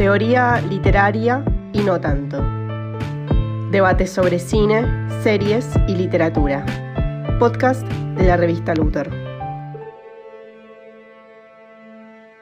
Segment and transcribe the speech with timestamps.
[0.00, 2.42] Teoría literaria y no tanto.
[3.70, 4.86] Debates sobre cine,
[5.22, 6.64] series y literatura.
[7.38, 9.10] Podcast de la revista Luther.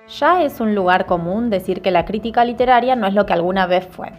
[0.06, 3.66] Ya es un lugar común decir que la crítica literaria no es lo que alguna
[3.66, 4.12] vez fue.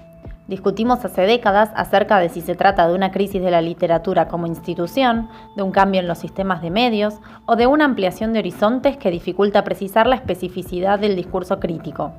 [0.50, 4.48] Discutimos hace décadas acerca de si se trata de una crisis de la literatura como
[4.48, 7.14] institución, de un cambio en los sistemas de medios
[7.46, 12.12] o de una ampliación de horizontes que dificulta precisar la especificidad del discurso crítico.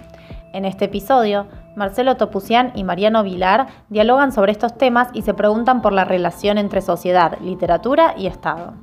[0.53, 5.80] En este episodio, Marcelo Topucián y Mariano Vilar dialogan sobre estos temas y se preguntan
[5.80, 8.74] por la relación entre sociedad, literatura y Estado.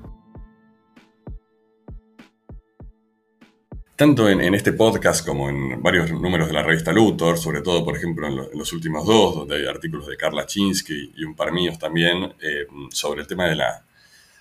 [3.97, 7.97] tanto en, este podcast como en varios números de la revista Luthor, sobre todo, por
[7.97, 11.79] ejemplo, en, los últimos dos, donde hay artículos de Carla Chinsky y un par míos
[11.79, 13.86] también, eh, sobre el tema de la...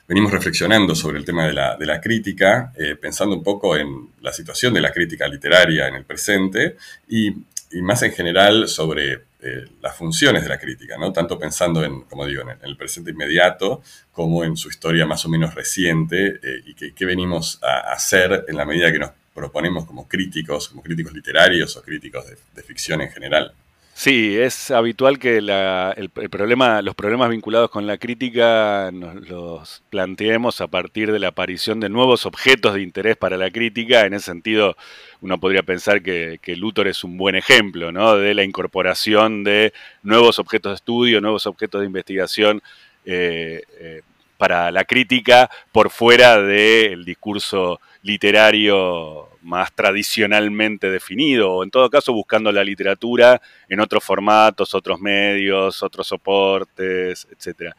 [0.09, 4.73] Venimos reflexionando sobre el tema de la, crítica, eh, pensando un poco en la situación
[4.73, 6.77] de la crítica literaria en el presente
[7.09, 7.35] y,
[7.83, 11.13] más en general sobre eh, las funciones de la crítica, ¿no?
[11.13, 15.29] Tanto pensando en, como digo, en el presente inmediato como en su historia más o
[15.29, 20.69] menos reciente y qué venimos a hacer en la medida que nos proponemos como críticos,
[20.69, 23.53] como críticos literarios o críticos de, ficción en general.
[23.99, 30.61] Sí, es habitual que el, problema, los problemas vinculados con la crítica nos los planteemos
[30.61, 34.05] a partir de la aparición de nuevos objetos de interés para la crítica.
[34.05, 34.77] En ese sentido,
[35.23, 38.19] uno podría pensar que, que Luthor es un buen ejemplo ¿no?
[38.19, 42.61] de la incorporación de nuevos objetos de estudio, nuevos objetos de investigación
[43.07, 44.03] eh, eh,
[44.37, 52.13] para la crítica por fuera del discurso literario más tradicionalmente definido, o en todo caso
[52.13, 57.73] buscando la literatura en otros formatos, otros medios, otros soportes, etc.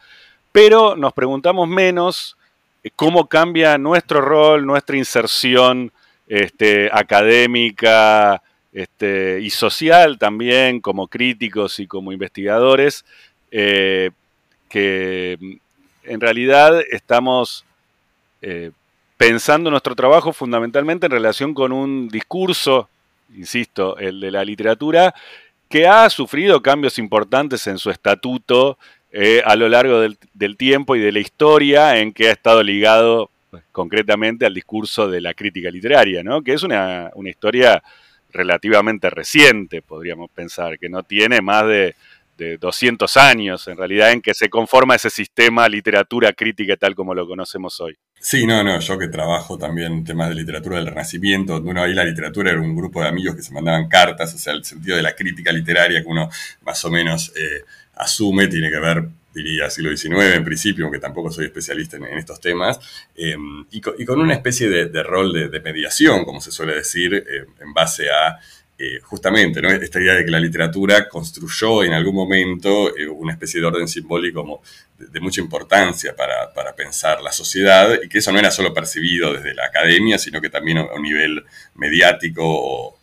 [0.52, 2.38] Pero nos preguntamos menos
[2.84, 5.92] eh, cómo cambia nuestro rol, nuestra inserción
[6.28, 8.42] este, académica
[8.74, 13.06] este, y social también como críticos y como investigadores,
[13.52, 14.12] eh,
[14.70, 15.38] que
[16.04, 17.66] en realidad estamos
[18.42, 18.72] eh,
[19.18, 22.88] pensando nuestro trabajo fundamentalmente en relación con un discurso,
[23.36, 25.14] insisto, el de la literatura,
[25.70, 28.78] que ha sufrido cambios importantes en su estatuto
[29.12, 33.30] eh, a lo largo del, tiempo y de la historia en que ha estado ligado
[33.50, 36.42] pues, concretamente al discurso de la crítica literaria, ¿no?
[36.42, 37.84] que es una, una historia
[38.32, 41.96] relativamente reciente, podríamos pensar, que no tiene más de
[42.38, 47.14] de 200 años, en realidad, en que se conforma ese sistema literatura crítica tal como
[47.14, 47.98] lo conocemos hoy.
[48.20, 51.94] Sí, no, no, yo que trabajo también temas de literatura del Renacimiento, donde uno ahí
[51.94, 54.96] la literatura era un grupo de amigos que se mandaban cartas, o sea, el sentido
[54.96, 56.30] de la crítica literaria que uno
[56.62, 57.64] más o menos eh,
[57.96, 62.40] asume tiene que ver, diría, siglo XIX en principio, aunque tampoco soy especialista en, estos
[62.40, 62.80] temas,
[63.16, 67.74] em, y, con, una especie de, rol de, mediación, como se suele decir, eh, en
[67.74, 68.38] base a
[68.80, 69.72] eh, justamente ¿no?
[69.72, 73.88] esta idea de que la literatura construyó en algún momento eh, una especie de orden
[73.88, 74.62] simbólico
[75.00, 79.56] de, mucha importancia para, pensar la sociedad y que eso no era solo percibido desde
[79.56, 81.44] la academia, sino que también a un nivel
[81.74, 83.00] mediático o,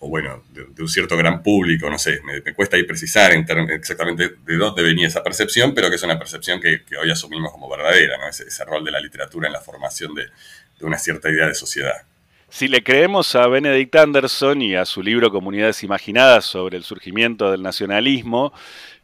[0.00, 4.82] bueno, de, un cierto gran público, no sé, me, cuesta ahí precisar exactamente de dónde
[4.82, 8.28] venía esa percepción, pero que es una percepción que, hoy asumimos como verdadera, ¿no?
[8.28, 10.28] ese, rol de la literatura en la formación de
[10.82, 12.04] una cierta idea de sociedad.
[12.54, 17.50] Si le creemos a Benedict Anderson y a su libro Comunidades Imaginadas sobre el surgimiento
[17.50, 18.52] del nacionalismo,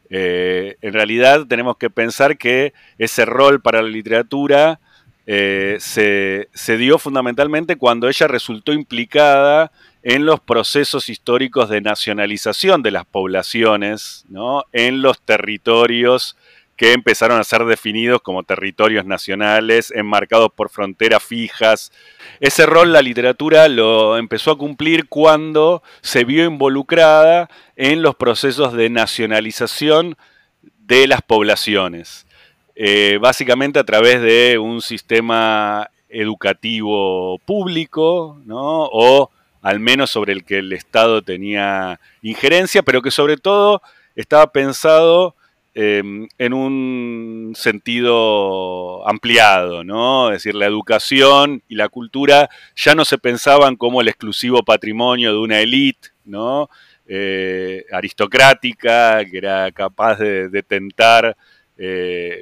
[0.09, 4.79] eh, en realidad tenemos que pensar que ese rol para la literatura
[5.27, 9.73] eh, se, dio fundamentalmente cuando ella resultó implicada
[10.05, 14.27] en los procesos históricos de nacionalización de las poblaciones
[14.71, 16.37] en los territorios
[16.81, 21.93] que empezaron a ser definidos como territorios nacionales, enmarcados por fronteras fijas.
[22.41, 28.73] Ese rol la literatura lo empezó a cumplir cuando se vio involucrada en los procesos
[28.73, 30.17] de nacionalización
[30.63, 32.27] de las poblaciones,
[32.75, 38.89] eh, básicamente a través de un sistema educativo público, ¿no?
[38.91, 39.31] o
[39.61, 43.83] al menos sobre el que el Estado tenía injerencia, pero que sobre todo
[44.17, 45.35] estaba pensado
[45.73, 50.31] Em, en un sentido ampliado, ¿no?
[50.31, 55.31] Es decir, la educación y la cultura ya no se pensaban como el exclusivo patrimonio
[55.33, 56.69] de una élite, ¿no?
[57.07, 61.37] Eh, aristocrática, que era capaz de, tentar
[61.79, 62.41] eh,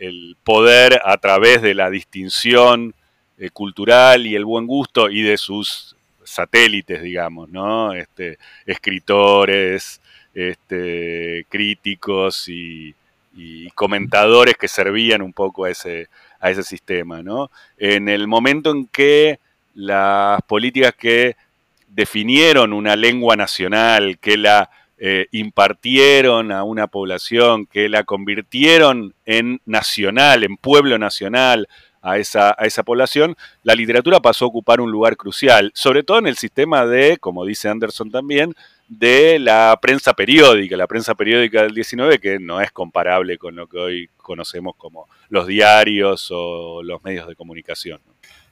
[0.00, 2.92] el, poder a través de la distinción
[3.38, 5.94] eh, cultural y el buen gusto y de sus
[6.24, 7.92] satélites, digamos, ¿no?
[7.92, 10.00] Este, escritores,
[10.34, 12.94] este, críticos y,
[13.74, 16.08] comentadores que servían un poco a ese,
[16.38, 17.20] a ese sistema.
[17.78, 19.40] En el momento en que
[19.74, 21.34] las políticas que
[21.88, 29.60] definieron una lengua nacional, que la eh, impartieron a una población, que la convirtieron en
[29.66, 31.68] nacional, en pueblo nacional
[32.00, 36.18] a esa, a esa población, la literatura pasó a ocupar un lugar crucial, sobre todo
[36.18, 38.54] en el sistema de, como dice Anderson también,
[38.98, 43.66] de la prensa periódica, la prensa periódica del 19, que no es comparable con lo
[43.66, 48.00] que hoy conocemos como los diarios o los medios de comunicación.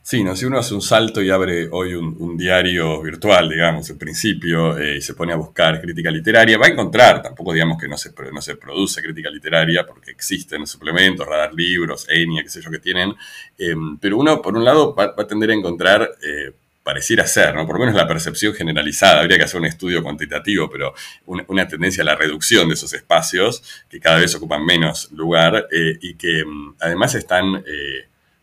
[0.05, 3.99] Sí, no, si uno hace un salto y abre hoy un, diario virtual, digamos, en
[3.99, 7.87] principio, eh, y se pone a buscar crítica literaria, va a encontrar, tampoco digamos que
[7.87, 12.61] no se, no se produce crítica literaria, porque existen suplementos, radar libros, ENIA, qué sé
[12.61, 13.15] yo, que tienen,
[13.57, 16.51] eh, pero uno, por un lado, va, a tender a encontrar, eh,
[16.83, 17.67] pareciera ser, ¿no?
[17.67, 20.95] por lo menos la percepción generalizada, habría que hacer un estudio cuantitativo, pero
[21.27, 25.69] una, tendencia a la reducción de esos espacios, que cada vez ocupan menos lugar,
[26.01, 27.63] y que mm, además están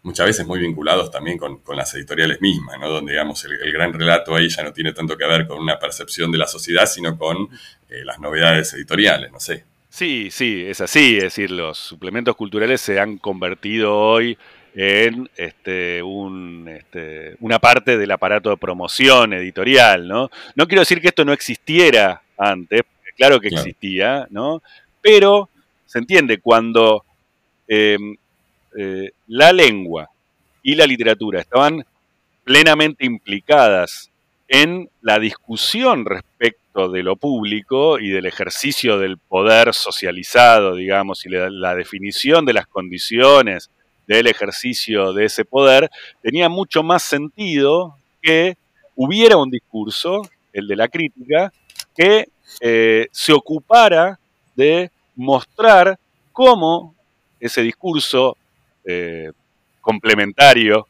[0.03, 2.89] muchas veces muy vinculados también con, las editoriales mismas, ¿no?
[2.89, 6.31] donde digamos el, gran relato ahí ya no tiene tanto que ver con una percepción
[6.31, 7.49] de la sociedad, sino con
[7.89, 9.65] eh, las novedades editoriales, no sé.
[9.89, 14.37] Sí, sí, es así, es decir, los suplementos culturales se han convertido hoy
[14.81, 20.29] en este, un, este, una parte del aparato de promoción editorial, ¿no?
[20.55, 22.83] No quiero decir que esto no existiera antes,
[23.17, 24.63] claro que existía, ¿no?
[25.01, 25.49] Pero
[25.85, 27.03] se entiende cuando
[27.67, 28.15] em,
[28.77, 30.09] eh, la lengua
[30.63, 31.83] y la literatura estaban
[32.45, 34.09] plenamente implicadas
[34.47, 41.29] en la discusión respecto de lo público y del ejercicio del poder socializado, digamos, y
[41.31, 43.69] la, definición de las condiciones
[44.09, 45.89] del ejercicio de ese poder,
[46.23, 48.57] tenía mucho más sentido que
[48.95, 51.53] hubiera un discurso, el de la crítica,
[51.95, 52.27] que
[52.59, 54.19] eh, se ocupara
[54.55, 55.99] de mostrar
[56.33, 56.95] cómo
[57.39, 58.35] ese discurso
[58.83, 59.31] eh,
[59.79, 60.87] complementario,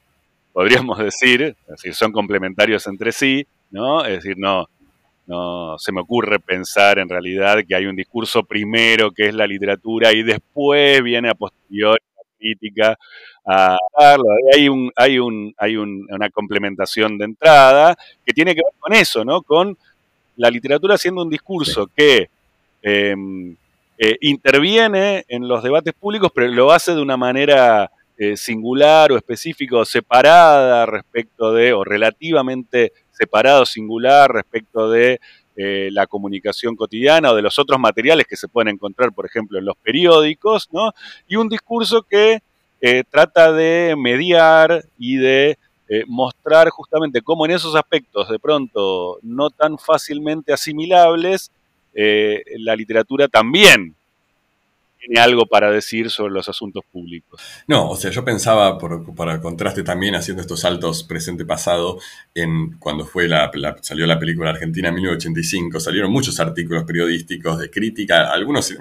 [0.53, 4.05] podríamos decir, es decir, son complementarios entre sí, ¿no?
[4.05, 4.69] Es decir, no,
[5.27, 9.45] no se me ocurre pensar en realidad que hay un discurso primero que es la
[9.45, 12.08] literatura y después viene a posteriori
[12.39, 12.97] la crítica
[13.45, 13.77] a
[14.53, 19.25] Hay, un, hay, un, hay una complementación de entrada que tiene que ver con eso,
[19.25, 19.41] ¿no?
[19.41, 19.77] Con
[20.37, 22.29] la literatura siendo un discurso que
[22.81, 23.55] em,
[23.97, 29.17] eh, interviene en los debates públicos, pero lo hace de una manera eh, singular o
[29.17, 35.19] específica o separada respecto de, o relativamente separado, singular respecto de
[35.55, 39.59] eh, la comunicación cotidiana o de los otros materiales que se pueden encontrar, por ejemplo,
[39.59, 40.91] en los periódicos, ¿no?
[41.27, 42.39] Y un discurso que
[43.11, 45.57] trata de mediar y de
[46.07, 51.51] mostrar justamente cómo en esos aspectos de pronto no tan fácilmente asimilables,
[51.93, 53.95] eh, la literatura también
[55.09, 57.41] tiene algo para decir sobre los asuntos públicos.
[57.67, 61.99] No, o sea, yo pensaba, por, para contraste también, haciendo estos saltos presente-pasado,
[62.35, 63.49] en cuando fue la,
[63.81, 68.71] salió la película Argentina en 1985, salieron muchos artículos periodísticos de crítica, algunos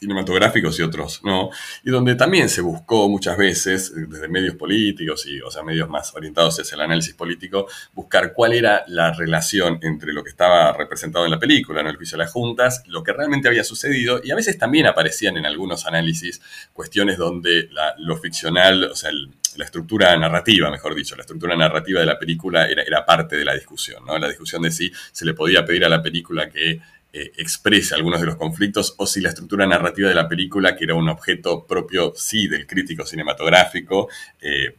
[0.00, 1.50] cinematográficos y otros no,
[1.84, 6.14] y donde también se buscó muchas veces, desde medios políticos y, o sea, medios más
[6.14, 11.26] orientados hacia el análisis político, buscar cuál era la relación entre lo que estaba representado
[11.26, 14.30] en la película, en el juicio de las juntas, lo que realmente había sucedido, y
[14.30, 16.40] a veces también aparecían en algunos análisis
[16.72, 17.68] cuestiones donde
[17.98, 19.10] lo ficcional, o sea,
[19.56, 23.44] la estructura narrativa, mejor dicho, la estructura narrativa de la película era, era parte de
[23.44, 24.16] la discusión, ¿no?
[24.18, 26.80] La discusión de si se le podía pedir a la película que
[27.12, 30.84] eh, exprese algunos de los conflictos o si la estructura narrativa de la película, que
[30.84, 34.08] era un objeto propio, sí, del crítico cinematográfico,
[34.40, 34.76] eh,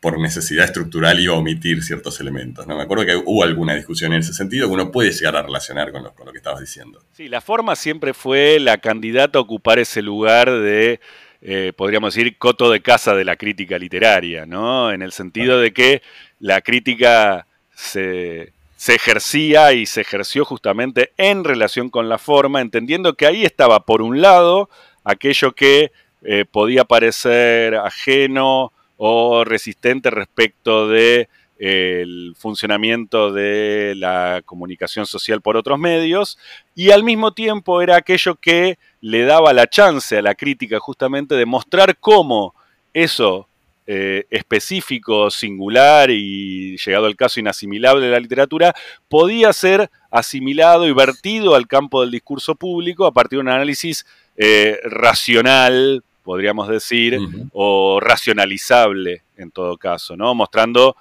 [0.00, 2.66] por necesidad estructural iba a omitir ciertos elementos.
[2.66, 2.76] ¿no?
[2.76, 5.92] Me acuerdo que hubo alguna discusión en ese sentido que uno puede llegar a relacionar
[5.92, 7.02] con lo, con lo que estabas diciendo.
[7.12, 11.00] Sí, la forma siempre fue la candidata a ocupar ese lugar de,
[11.42, 14.90] eh, podríamos decir, coto de casa de la crítica literaria, ¿no?
[14.90, 16.02] En el sentido de que
[16.38, 23.12] la crítica se se ejercía y se ejerció justamente en relación con la forma, entendiendo
[23.12, 24.70] que ahí estaba, por un lado,
[25.04, 32.06] aquello que eh, podía parecer ajeno o resistente respecto de eh,
[32.38, 36.38] funcionamiento de la comunicación social por otros medios,
[36.74, 41.34] y al mismo tiempo era aquello que le daba la chance a la crítica justamente
[41.34, 42.54] de mostrar cómo
[42.94, 43.46] eso
[43.92, 48.72] eh, específico, singular y llegado al caso inasimilable de la literatura,
[49.08, 54.06] podía ser asimilado y vertido al campo del discurso público a partir de un análisis
[54.36, 57.18] eh, racional, podríamos decir,
[57.52, 60.36] o racionalizable en todo caso, ¿no?
[60.36, 60.94] Mostrando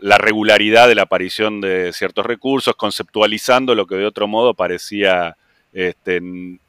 [0.00, 5.36] la regularidad de la aparición de ciertos recursos, conceptualizando lo que de otro modo parecía
[5.72, 6.16] este,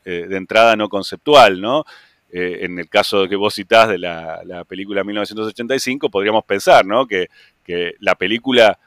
[0.06, 1.86] eh, de entrada no conceptual, ¿no?
[2.38, 7.08] Eh, en el caso que vos citás de la, película 1985, podríamos pensar ¿no?
[7.08, 7.30] que,
[8.00, 8.78] la película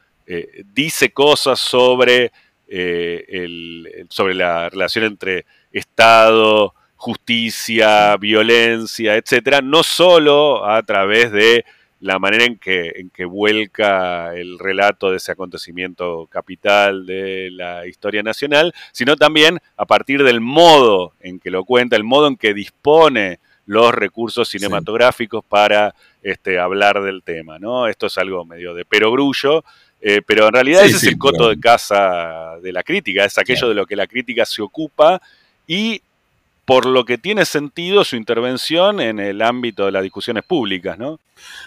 [0.75, 2.31] dice cosas sobre,
[4.11, 11.65] sobre la relación entre Estado, justicia, violencia, etcétera, no solo a través de
[12.01, 17.87] la manera en que, en que vuelca el relato de ese acontecimiento capital de la
[17.87, 22.37] historia nacional, sino también a partir del modo en que lo cuenta, el modo en
[22.37, 27.59] que dispone los recursos cinematográficos para este, hablar del tema.
[27.59, 27.87] ¿no?
[27.87, 29.65] Esto es algo medio de perogrullo,
[30.01, 33.69] eh, pero en realidad ese es el coto de casa de la crítica, es aquello
[33.69, 35.21] de lo que la crítica se ocupa
[35.67, 36.01] y
[36.69, 41.19] por lo que tiene sentido su intervención en el ámbito de las discusiones públicas, ¿no?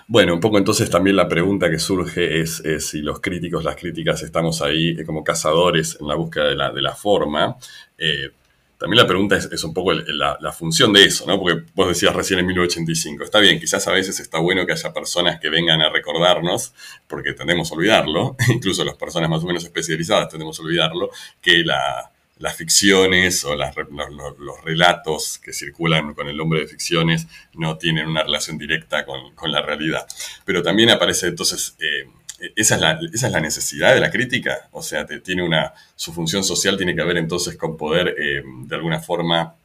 [0.06, 4.22] Bueno, un poco entonces también la pregunta que surge es, si los críticos, las críticas,
[4.22, 7.58] estamos ahí eh, como cazadores en la búsqueda de la, la forma.
[7.98, 8.30] Eh,
[8.78, 11.40] también la pregunta es, un poco la, función de eso, ¿no?
[11.40, 14.94] Porque vos decías recién en 1985, está bien, quizás a veces está bueno que haya
[14.94, 16.76] personas que vengan a recordarnos,
[17.08, 21.10] porque tendemos a olvidarlo, incluso las personas más o menos especializadas tendemos a olvidarlo,
[21.42, 27.78] que la, las ficciones o los, relatos que circulan con el nombre de ficciones no
[27.78, 30.06] tienen una relación directa con, la realidad.
[30.44, 32.10] Pero también aparece entonces, eh,
[32.56, 36.14] esa, es la, esa, es la, necesidad de la crítica, o sea, tiene una, su
[36.14, 39.56] función social tiene que ver entonces con poder eh, de alguna forma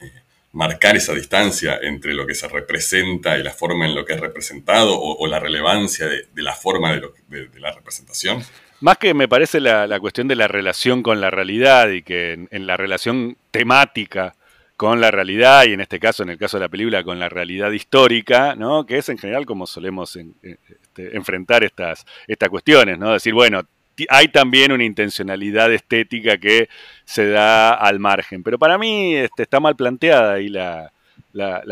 [0.00, 0.12] eh,
[0.52, 4.20] marcar esa distancia entre lo que se representa y la forma en lo que es
[4.20, 8.44] representado o, la relevancia de, la forma de la representación.
[8.80, 12.66] Más que me parece la, cuestión de la relación con la realidad y que en,
[12.66, 14.36] la relación temática
[14.76, 17.28] con la realidad y en este caso, en el caso de la película, con la
[17.28, 18.86] realidad histórica, ¿no?
[18.86, 23.12] que es en general como solemos este, enfrentar estas, estas cuestiones, ¿no?
[23.12, 23.62] decir, bueno,
[24.08, 26.68] hay también una intencionalidad estética que
[27.04, 30.92] se da al margen, pero para mí este, está mal planteada ahí la,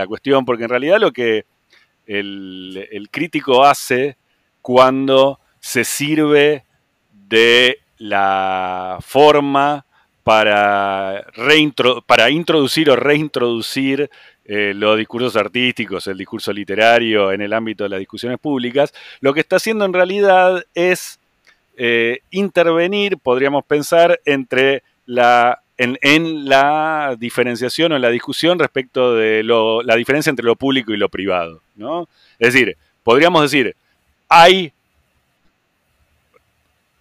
[0.08, 1.44] cuestión, porque en realidad lo que
[2.06, 4.16] el, el crítico hace
[4.60, 6.64] cuando se sirve
[7.28, 9.84] de la forma
[10.26, 11.24] para,
[12.30, 14.10] introducir o reintroducir
[14.44, 19.32] eh, los discursos artísticos, el discurso literario en el ámbito de las discusiones públicas, lo
[19.32, 21.20] que está haciendo en realidad es
[21.76, 29.44] eh, intervenir, podríamos pensar, entre la, en, la diferenciación o en la discusión respecto de
[29.44, 31.60] la diferencia entre lo público y lo privado.
[31.76, 32.08] ¿no?
[32.38, 33.76] Es decir, podríamos decir,
[34.28, 34.72] hay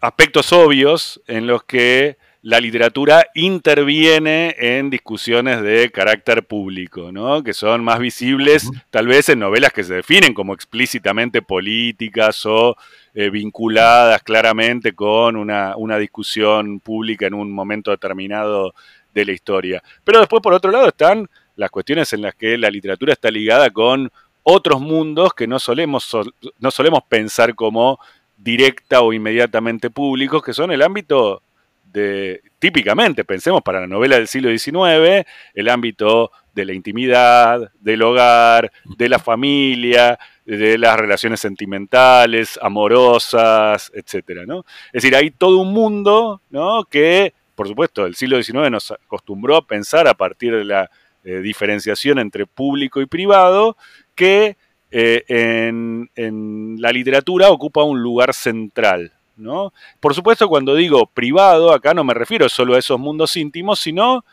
[0.05, 7.41] aspectos obvios en los que la literatura interviene en discusiones de carácter público, ¿no?
[7.43, 12.77] que son más visibles tal vez en novelas que se definen como explícitamente políticas o
[13.15, 18.75] eh, vinculadas claramente con una, una, discusión pública en un momento determinado
[19.11, 19.81] de la historia.
[20.03, 23.71] Pero después, por otro lado, están las cuestiones en las que la literatura está ligada
[23.71, 24.11] con
[24.43, 26.15] otros mundos que no solemos,
[26.59, 27.99] no solemos pensar como
[28.37, 31.41] directa o inmediatamente públicos, que son el ámbito
[31.83, 38.01] de, típicamente, pensemos para la novela del siglo XIX, el ámbito de la intimidad, del
[38.01, 44.59] hogar, de la familia, de las relaciones sentimentales, amorosas, etcétera, ¿no?
[44.87, 46.83] Es decir, hay todo un mundo, ¿no?
[46.85, 50.89] Que, por supuesto, el siglo XIX nos acostumbró a pensar a partir de la
[51.23, 53.75] eh, diferenciación entre público y privado,
[54.13, 54.57] que
[54.97, 59.11] eh, en, la literatura ocupa un lugar central.
[59.35, 59.73] ¿no?
[59.99, 64.23] Por supuesto, cuando digo privado, acá no me refiero solo a esos mundos íntimos, sino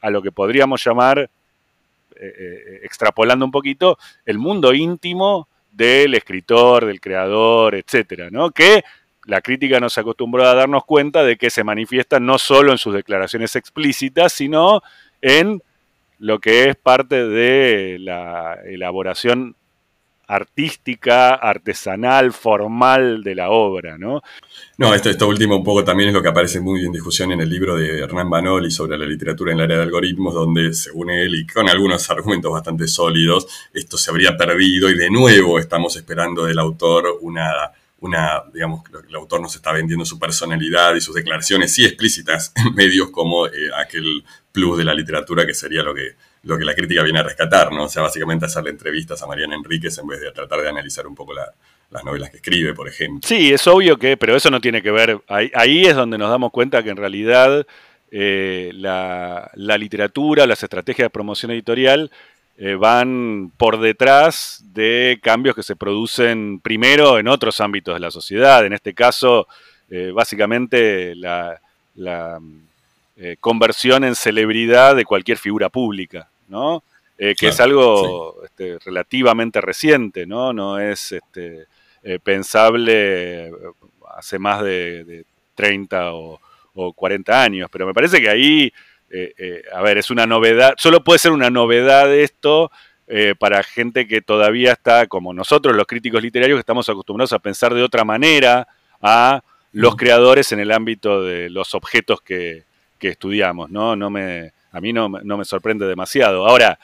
[0.00, 1.28] a lo que podríamos llamar, eh,
[2.14, 8.52] eh, extrapolando un poquito, el mundo íntimo del escritor, del creador, etcétera, ¿no?
[8.52, 8.84] Que
[9.24, 12.94] la crítica nos acostumbró a darnos cuenta de que se manifiesta no solo en sus
[12.94, 14.80] declaraciones explícitas, sino
[15.20, 15.60] en
[16.20, 19.56] lo que es parte de la elaboración
[20.26, 24.22] artística, artesanal, formal de la obra, ¿no?
[24.78, 27.40] No, esto, esto último un poco también es lo que aparece muy en discusión en
[27.40, 31.10] el libro de Hernán Banoli sobre la literatura en el área de algoritmos, donde según
[31.10, 35.96] él y con algunos argumentos bastante sólidos, esto se habría perdido y de nuevo estamos
[35.96, 37.72] esperando del autor una
[38.04, 42.74] una, digamos, el autor nos está vendiendo su personalidad y sus declaraciones sí explícitas en
[42.74, 46.74] medios como eh, aquel plus de la literatura que sería lo que, lo que la
[46.74, 47.84] crítica viene a rescatar, ¿no?
[47.84, 51.14] O sea, básicamente hacerle entrevistas a Mariana Enríquez en vez de tratar de analizar un
[51.14, 53.20] poco las novelas que escribe, por ejemplo.
[53.26, 56.52] Sí, es obvio que, pero eso no tiene que ver, ahí, es donde nos damos
[56.52, 57.66] cuenta que en realidad
[58.10, 62.10] eh, la, literatura, las estrategias de promoción editorial
[62.58, 68.10] eh, van por detrás de cambios que se producen primero en otros ámbitos de la
[68.10, 69.48] sociedad, en este caso,
[69.90, 71.58] eh, básicamente la,
[73.38, 76.28] conversión en celebridad de cualquier figura pública.
[76.48, 76.82] ¿No?
[77.16, 80.52] Eh, que es algo este, relativamente reciente, ¿no?
[80.52, 81.66] No es este,
[82.02, 83.52] eh, pensable
[84.16, 85.24] hace más de,
[85.54, 86.40] 30 o,
[86.96, 88.72] 40 años, pero me parece que ahí,
[89.10, 92.72] eh, eh, a ver, es una novedad, solo puede ser una novedad esto
[93.06, 97.38] eh, para gente que todavía está, como nosotros, los críticos literarios, que estamos acostumbrados a
[97.38, 98.66] pensar de otra manera
[99.00, 102.64] a los creadores en el ámbito de los objetos que,
[103.00, 103.94] estudiamos, ¿no?
[103.94, 106.46] no me, a mí no, me sorprende demasiado.
[106.46, 106.78] Ahora,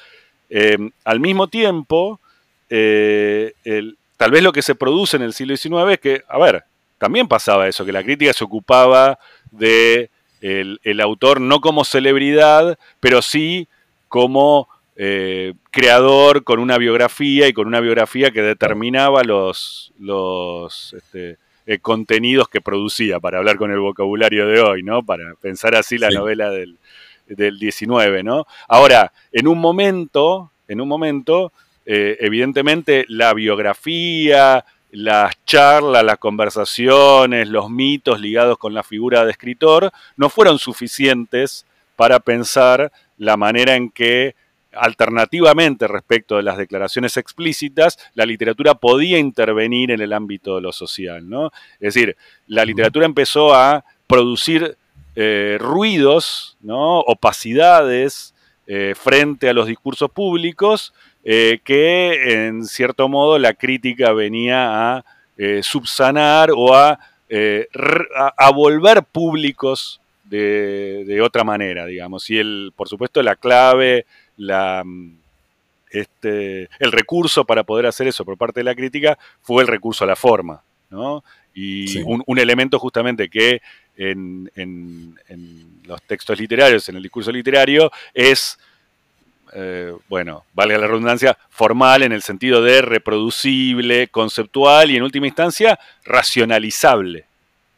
[1.04, 2.20] al mismo tiempo,
[2.68, 6.64] el, Tal vez lo que se produce en el siglo XIX es que, a ver,
[6.98, 9.18] también pasaba eso, que la crítica se ocupaba
[9.50, 10.10] de
[10.42, 13.66] el, autor no como celebridad, pero sí
[14.08, 21.38] como eh, creador con una biografía y con una biografía que determinaba los, los este,
[21.64, 25.02] eh, contenidos que producía, para hablar con el vocabulario de hoy, ¿no?
[25.02, 26.76] Para pensar así la novela del,
[27.36, 28.46] del 19, ¿no?
[28.68, 31.52] Ahora, en un momento, en un momento,
[31.86, 39.30] eh, evidentemente la biografía, las charlas, las conversaciones, los mitos ligados con la figura de
[39.30, 44.34] escritor no fueron suficientes para pensar la manera en que
[44.72, 50.72] alternativamente respecto de las declaraciones explícitas, la literatura podía intervenir en el ámbito de lo
[50.72, 51.28] social.
[51.28, 51.50] ¿no?
[51.80, 54.76] Es decir, la literatura empezó a producir
[55.16, 57.00] eh, ruidos, ¿no?
[57.00, 58.34] opacidades
[58.66, 65.04] eh, frente a los discursos públicos eh, que en cierto modo la crítica venía a
[65.62, 66.98] subsanar o a,
[68.36, 72.28] a, volver públicos de, otra manera, digamos.
[72.28, 74.04] Y el, por supuesto la clave,
[74.36, 74.84] la,
[75.90, 80.04] este, el recurso para poder hacer eso por parte de la crítica fue el recurso
[80.04, 81.24] a la forma, ¿no?
[81.52, 83.60] Y un, elemento justamente que
[83.96, 88.58] en, en, los textos literarios, en el discurso literario, es
[89.52, 95.26] eh, bueno, valga la redundancia, formal en el sentido de reproducible, conceptual y en última
[95.26, 97.24] instancia racionalizable.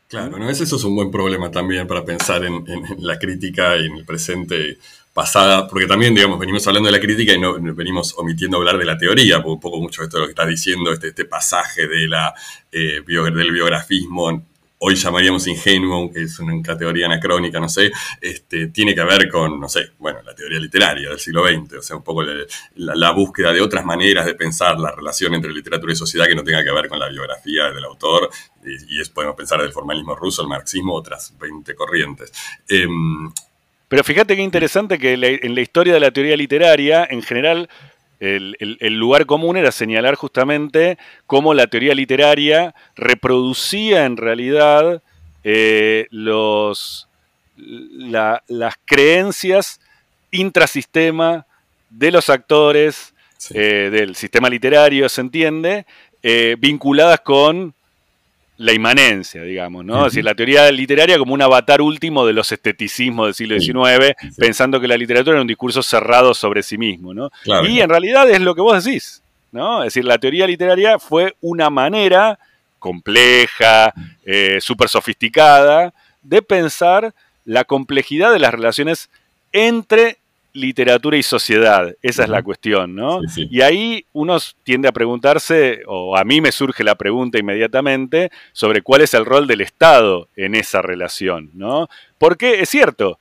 [0.08, 0.50] Claro, ¿no?
[0.50, 2.62] eso es un buen problema también para pensar en,
[2.98, 4.76] la crítica y en el presente
[5.14, 8.84] pasada, porque también, digamos, venimos hablando de la crítica y no venimos omitiendo hablar de
[8.84, 11.86] la teoría, un poco mucho de esto de lo que está diciendo, este, este pasaje
[11.86, 12.34] de la,
[12.70, 14.51] eh, del biografismo
[14.84, 19.60] hoy llamaríamos ingenuo, aunque es una categoría anacrónica, no sé, este, tiene que ver con,
[19.60, 22.24] no sé, bueno, la teoría literaria del siglo XX, o sea, un poco
[22.74, 26.42] la, búsqueda de otras maneras de pensar la relación entre literatura y sociedad que no
[26.42, 28.28] tenga que ver con la biografía del autor,
[28.64, 32.32] y, es, podemos pensar del formalismo ruso, el marxismo, otras 20 corrientes.
[32.68, 33.32] Em,
[33.86, 37.68] Pero fíjate qué interesante que en la historia de la teoría literaria, en general,
[38.22, 45.02] el, lugar común era señalar justamente cómo la teoría literaria reproducía en realidad
[45.42, 47.08] eh, los,
[47.56, 49.80] las creencias
[50.30, 51.46] intrasistema
[51.90, 53.12] de los actores
[53.50, 55.84] eh, del sistema literario, se entiende,
[56.22, 57.74] eh, vinculadas con
[58.62, 60.06] la inmanencia, digamos, ¿no?
[60.06, 64.14] Es decir, la teoría literaria como un avatar último de los esteticismos del siglo XIX,
[64.36, 67.30] pensando que la literatura era un discurso cerrado sobre sí mismo, ¿no?
[67.68, 69.82] y en realidad es lo que vos decís, ¿no?
[69.82, 72.38] Es decir, la teoría literaria fue una manera
[72.78, 73.92] compleja,
[74.24, 77.12] eh, súper sofisticada, de pensar
[77.44, 79.10] la complejidad de las relaciones
[79.50, 80.18] entre
[80.52, 81.94] literatura y sociedad.
[82.02, 83.20] Esa es la cuestión, ¿no?
[83.36, 88.82] Y ahí uno tiende a preguntarse, o a mí me surge la pregunta inmediatamente, sobre
[88.82, 91.88] cuál es el rol del Estado en esa relación, ¿no?
[92.18, 93.18] Porque es cierto,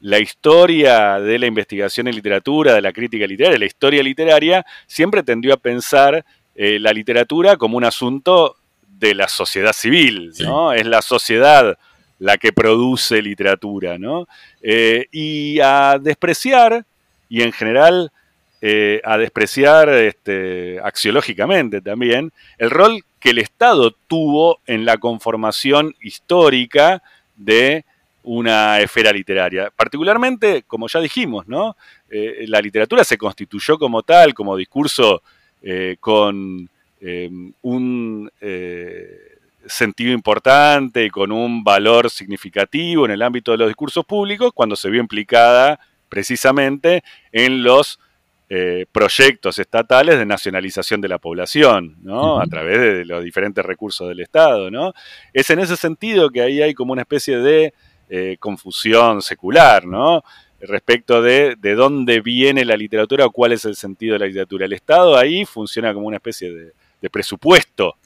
[0.00, 5.22] la historia de la investigación en literatura, de la crítica literaria, la historia literaria, siempre
[5.22, 10.72] tendió a pensar eh, la literatura como un asunto de la sociedad civil, ¿no?
[10.72, 11.78] Es la sociedad
[12.18, 14.26] la que produce literatura, ¿no?
[14.62, 16.84] Eh, y a despreciar,
[17.28, 18.10] y en general
[18.62, 25.94] eh, a despreciar este, axiológicamente también, el rol que el Estado tuvo en la conformación
[26.00, 27.02] histórica
[27.36, 27.84] de
[28.22, 29.70] una esfera literaria.
[29.70, 31.76] Particularmente, como ya dijimos, ¿no?
[32.10, 35.22] Eh, la literatura se constituyó como tal, como discurso
[36.00, 36.68] con
[37.62, 38.30] un
[39.66, 44.76] sentido importante y con un valor significativo en el ámbito de los discursos públicos cuando
[44.76, 47.02] se vio implicada precisamente
[47.32, 47.98] en los
[48.48, 52.40] eh, proyectos estatales de nacionalización de la población, ¿no?
[52.40, 54.92] A través de los diferentes recursos del Estado, ¿no?
[55.32, 57.74] Es en ese sentido que ahí hay como una especie de
[58.08, 60.22] eh, confusión secular, ¿no?
[60.60, 64.66] Respecto de, de dónde viene la literatura o cuál es el sentido de la literatura.
[64.66, 67.96] El Estado ahí funciona como una especie de, presupuesto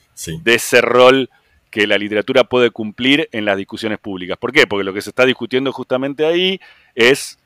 [0.42, 1.29] de ese rol
[1.70, 4.37] que la literatura puede cumplir en las discusiones públicas.
[4.38, 4.66] ¿Por qué?
[4.66, 6.61] Porque lo que se está discutiendo justamente ahí
[6.94, 7.38] es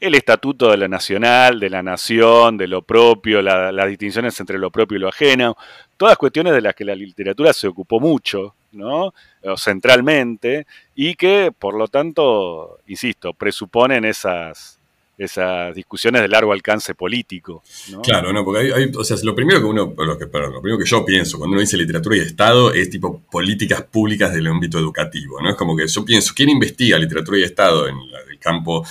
[0.00, 4.70] el estatuto de la nacional, de la nación, de lo propio, las distinciones entre lo
[4.70, 5.56] propio y lo ajeno,
[5.96, 9.14] todas cuestiones de las que la literatura se ocupó mucho ¿no?
[9.42, 14.78] O centralmente, y que, por lo tanto, insisto, presuponen esas,
[15.20, 17.62] esas discusiones de largo alcance político.
[18.02, 21.38] Claro, no, porque hay, o sea, lo primero que uno, lo, primero que yo pienso
[21.38, 25.50] cuando uno dice literatura y Estado es tipo políticas públicas del ámbito educativo, ¿no?
[25.50, 27.96] Es como que yo pienso, ¿quién investiga literatura y Estado en
[28.30, 28.84] el campo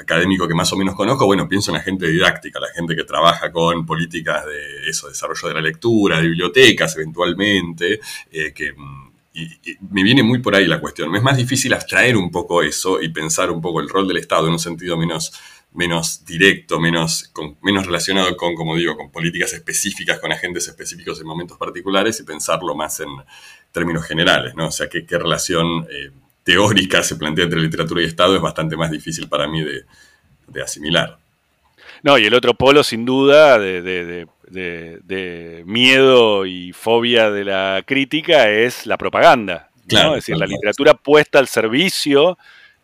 [0.00, 1.26] académico que más o menos conozco?
[1.26, 5.48] Bueno, pienso en la gente didáctica, la gente que trabaja con políticas de eso, desarrollo
[5.48, 8.00] de la lectura, de bibliotecas eventualmente,
[8.32, 9.48] eh, que mm, y,
[9.90, 11.14] me viene muy por ahí la cuestión.
[11.14, 14.46] Es más difícil abstraer un poco eso y pensar un poco el rol del Estado
[14.46, 15.32] en un sentido menos
[15.74, 21.26] menos directo, menos, menos relacionado con, como digo, con políticas específicas, con agentes específicos en
[21.26, 23.08] momentos particulares y pensarlo más en
[23.72, 24.68] términos generales, ¿no?
[24.68, 26.10] O sea, qué, qué relación eh,
[26.44, 31.18] teórica se plantea entre literatura y Estado es bastante más difícil para mí de, asimilar.
[32.02, 34.26] No, y el otro polo, sin duda, de,
[35.64, 39.70] miedo y fobia de la crítica es la propaganda.
[39.88, 42.38] Claro, Es decir, la literatura puesta al servicio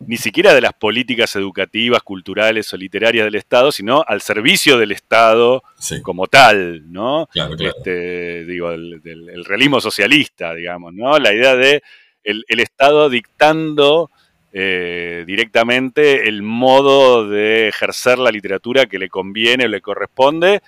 [0.07, 4.91] ni siquiera de las políticas educativas, culturales o literarias del Estado, sino al servicio del
[4.91, 5.63] Estado
[6.03, 7.27] como tal, ¿no?
[7.59, 11.17] Este, digo, el, realismo socialista, digamos, ¿no?
[11.19, 11.81] La idea de
[12.23, 14.11] el, Estado dictando
[14.53, 20.61] eh, directamente el modo de ejercer la literatura que le conviene o le corresponde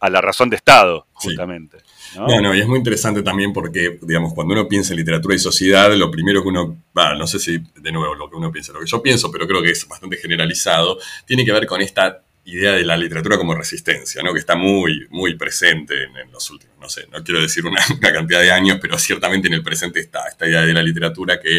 [0.00, 1.78] a la razón de Estado, justamente.
[2.16, 2.54] ¿no?
[2.54, 6.10] y es muy interesante también porque, digamos, cuando uno piensa en literatura y sociedad, lo
[6.10, 9.02] primero que uno, no sé si de nuevo lo que uno piensa, lo que yo
[9.02, 12.96] pienso, pero creo que es bastante generalizado, tiene que ver con esta idea de la
[12.96, 14.32] literatura como resistencia, ¿no?
[14.32, 18.40] que está muy, muy presente en, los últimos, no sé, no quiero decir una, cantidad
[18.40, 21.58] de años, pero ciertamente en el presente está esta idea de la literatura que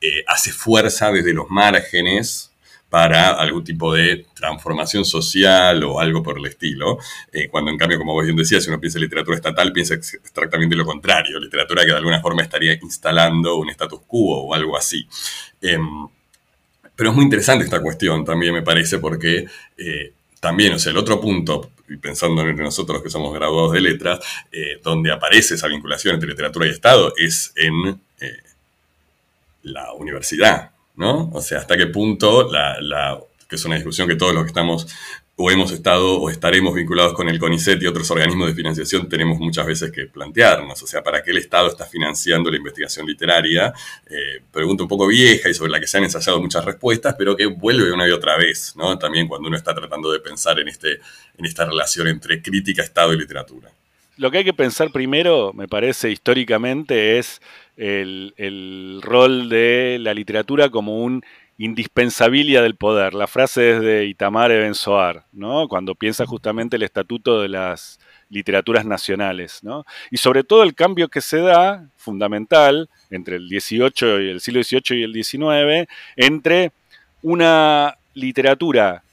[0.00, 2.52] eh, hace fuerza desde los márgenes
[2.90, 6.98] para algún tipo de transformación social o algo por el estilo,
[7.32, 9.94] eh, cuando en cambio, como vos bien decías, si uno piensa en literatura estatal, piensa
[9.94, 14.76] exactamente lo contrario, literatura que de alguna forma estaría instalando un status quo o algo
[14.76, 15.06] así.
[15.60, 16.08] Em,
[16.96, 19.46] pero es muy interesante esta cuestión también, me parece, porque
[19.76, 23.80] eh, también, o sea, el otro punto, y pensando en nosotros que somos graduados de
[23.82, 24.20] letras,
[24.50, 28.00] eh, donde aparece esa vinculación entre literatura y Estado es en
[29.62, 31.30] la universidad, ¿no?
[31.32, 34.86] O sea, hasta qué punto la, que es una discusión que todos los que estamos
[35.40, 39.38] o hemos estado o estaremos vinculados con el CONICET y otros organismos de financiación tenemos
[39.38, 40.82] muchas veces que plantearnos.
[40.82, 43.72] O sea, ¿para qué el Estado está financiando la investigación literaria?
[44.10, 47.36] Eh, pregunta un poco vieja y sobre la que se han ensayado muchas respuestas, pero
[47.36, 48.98] que vuelve una y otra vez, ¿no?
[48.98, 50.94] También cuando uno está tratando de pensar en, este,
[51.38, 53.70] en esta relación entre crítica, Estado y literatura.
[54.18, 57.40] Lo que hay que pensar primero, me parece, históricamente, es
[57.76, 61.24] el, rol de la literatura como un
[61.56, 63.14] indispensabilia del poder.
[63.14, 65.68] La frase es de Itamar Ebensoar, ¿no?
[65.68, 69.62] cuando piensa justamente el estatuto de las literaturas nacionales.
[69.62, 69.84] ¿no?
[70.10, 74.64] Y sobre todo el cambio que se da, fundamental, entre el 18 y el siglo
[74.64, 76.72] XVIII y el XIX, entre
[77.22, 79.04] una literatura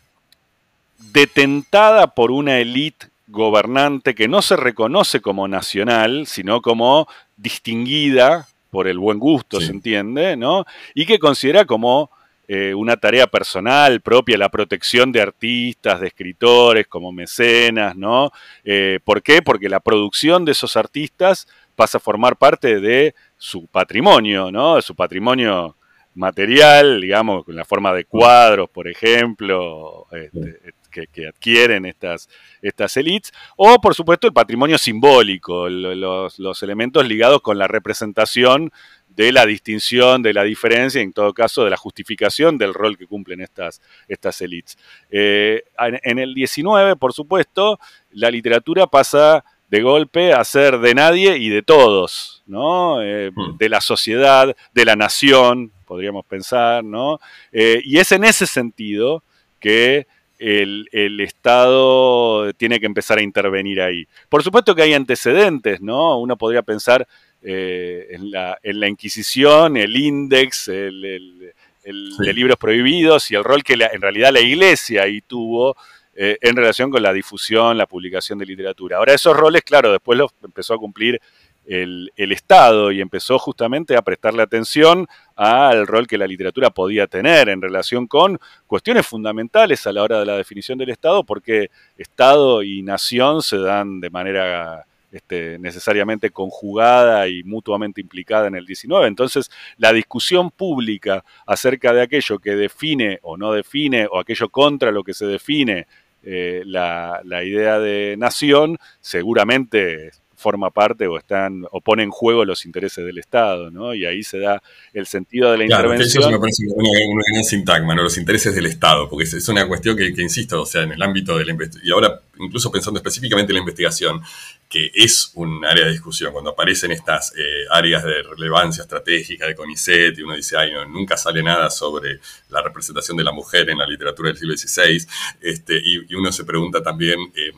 [0.97, 7.07] detentada por una élite gobernante que no se reconoce como nacional, sino como
[7.37, 10.65] distinguida por el buen gusto, se entiende, ¿no?
[10.93, 12.11] Y que considera como
[12.47, 18.31] eh, una tarea personal propia la protección de artistas, de escritores, como mecenas, ¿no?
[18.63, 19.41] Eh, ¿Por qué?
[19.41, 24.75] Porque la producción de esos artistas pasa a formar parte de su patrimonio, ¿no?
[24.75, 25.75] De su patrimonio
[26.13, 30.73] material, digamos, en la forma de cuadros, por ejemplo, este,
[31.11, 32.29] que, adquieren estas,
[32.61, 38.71] estas elites, o por supuesto el patrimonio simbólico, los, elementos ligados con la representación
[39.09, 43.07] de la distinción, de la diferencia, en todo caso de la justificación del rol que
[43.07, 44.77] cumplen estas, estas élites.
[45.09, 47.79] Eh, en, el 19, por supuesto,
[48.11, 53.01] la literatura pasa de golpe a ser de nadie y de todos, ¿no?
[53.01, 53.57] Eh, hmm.
[53.57, 57.19] De la sociedad, de la nación, podríamos pensar, ¿no?
[57.51, 59.23] Eh, y es en ese sentido
[59.59, 60.07] que
[60.45, 64.07] el, Estado tiene que empezar a intervenir ahí.
[64.29, 66.19] Por supuesto que hay antecedentes, ¿no?
[66.19, 67.07] Uno podría pensar
[67.41, 71.51] eh, en, la, Inquisición, el índice, el,
[71.83, 75.75] de libros prohibidos y el rol que en realidad la Iglesia ahí tuvo
[76.15, 78.97] eh, en relación con la difusión, la publicación de literatura.
[78.97, 81.19] Ahora esos roles, claro, después los empezó a cumplir
[81.67, 87.49] el, Estado y empezó justamente a prestarle atención al rol que la literatura podía tener
[87.49, 92.63] en relación con cuestiones fundamentales a la hora de la definición del Estado, porque Estado
[92.63, 99.07] y nación se dan de manera este, necesariamente conjugada y mutuamente implicada en el 19.
[99.07, 104.91] Entonces, la discusión pública acerca de aquello que define o no define, o aquello contra
[104.91, 105.87] lo que se define
[106.27, 112.65] eh, la, idea de nación, seguramente forma parte o están o pone en juego los
[112.65, 113.93] intereses del Estado, ¿no?
[113.93, 114.61] Y ahí se da
[114.93, 116.23] el sentido de la intervención.
[116.23, 116.89] Eso me parece una,
[117.31, 118.03] gran sintagma, ¿no?
[118.03, 121.37] Los intereses del Estado, porque es, una cuestión que, insisto, o sea, en el ámbito
[121.37, 124.21] de la investigación, y ahora incluso pensando específicamente en la investigación,
[124.67, 129.55] que es un área de discusión, cuando aparecen estas eh, áreas de relevancia estratégica de
[129.55, 132.19] CONICET y uno dice, ay, no, nunca sale nada sobre
[132.49, 135.05] la representación de la mujer en la literatura del siglo XVI,
[135.41, 137.51] este, y, uno se pregunta también eh,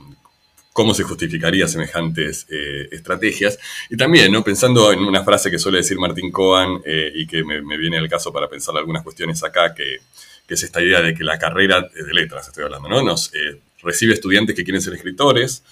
[0.77, 3.57] cómo se justificaría semejantes eh, estrategias.
[3.89, 4.43] Y también, ¿no?
[4.43, 8.07] pensando en una frase que suele decir Martín Cohen eh, y que me, viene al
[8.07, 10.01] caso para pensar algunas cuestiones acá, que,
[10.47, 13.01] es esta idea de que la carrera de letras, estoy hablando, ¿no?
[13.01, 15.63] nos eh, recibe estudiantes que quieren ser escritores,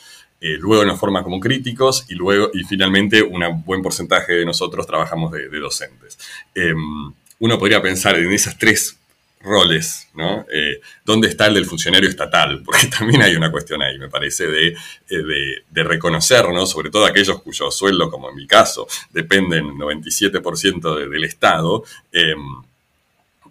[0.41, 5.31] luego nos forma como críticos y luego, y finalmente, un buen porcentaje de nosotros trabajamos
[5.31, 6.17] de, de docentes.
[6.55, 8.97] Em, uno podría pensar en esas tres
[9.45, 10.45] roles, ¿no?
[10.51, 12.61] Eh, ¿Dónde está el del funcionario estatal?
[12.65, 16.65] Porque también hay una cuestión ahí, me parece, de, eh, de, reconocer, ¿no?
[16.65, 22.39] Sobre todo aquellos cuyo sueldo, como en mi caso, dependen 97% del Estado, em,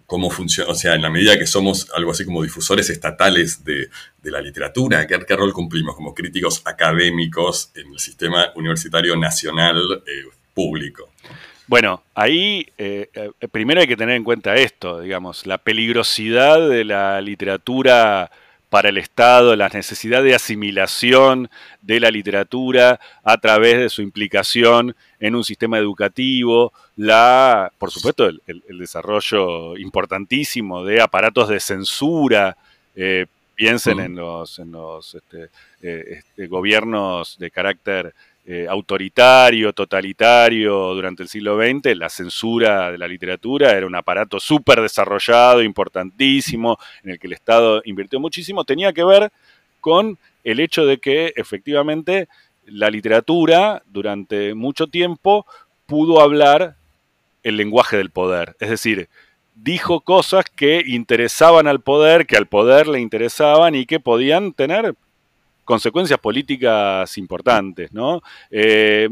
[0.05, 3.89] cómo funciona, o sea, en la medida que somos algo así como difusores estatales de,
[4.23, 10.23] la literatura, ¿qué, ¿qué, rol cumplimos como críticos académicos en el sistema universitario nacional eh,
[10.53, 11.11] público?
[11.67, 16.85] Bueno, ahí eh, eh, primero hay que tener en cuenta esto, digamos, la peligrosidad de
[16.85, 18.29] la literatura
[18.69, 21.49] para el Estado, la necesidad de asimilación
[21.81, 28.27] de la literatura a través de su implicación en un sistema educativo, la, por supuesto,
[28.27, 32.57] el, desarrollo importantísimo de aparatos de censura.
[32.95, 33.25] Eh,
[33.55, 35.49] piensen en los, en los este,
[35.81, 38.13] este, gobiernos de carácter
[38.47, 44.39] eh, autoritario, totalitario durante el siglo XX, la censura de la literatura era un aparato
[44.39, 49.31] súper desarrollado, importantísimo, en el que el Estado invirtió muchísimo, tenía que ver
[49.81, 52.27] con el hecho de que efectivamente
[52.67, 55.47] la literatura durante mucho tiempo
[55.87, 56.75] pudo hablar
[57.41, 59.09] el lenguaje del poder, es decir,
[59.55, 64.95] dijo cosas que interesaban al poder, que al poder le interesaban y que podían tener
[65.65, 68.21] consecuencias políticas importantes, ¿no?
[68.49, 69.09] Eh,